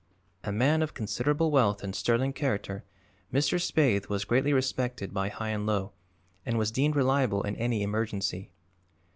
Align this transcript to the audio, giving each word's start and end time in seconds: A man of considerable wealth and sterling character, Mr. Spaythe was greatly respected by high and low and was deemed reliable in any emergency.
A 0.43 0.51
man 0.51 0.81
of 0.81 0.95
considerable 0.95 1.51
wealth 1.51 1.83
and 1.83 1.95
sterling 1.95 2.33
character, 2.33 2.83
Mr. 3.31 3.57
Spaythe 3.61 4.09
was 4.09 4.25
greatly 4.25 4.51
respected 4.51 5.13
by 5.13 5.29
high 5.29 5.49
and 5.49 5.67
low 5.67 5.91
and 6.43 6.57
was 6.57 6.71
deemed 6.71 6.95
reliable 6.95 7.43
in 7.43 7.55
any 7.57 7.83
emergency. 7.83 8.49